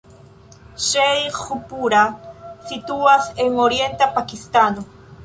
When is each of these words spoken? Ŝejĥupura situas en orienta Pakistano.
Ŝejĥupura 0.85 1.99
situas 2.71 3.29
en 3.45 3.61
orienta 3.67 4.09
Pakistano. 4.17 4.87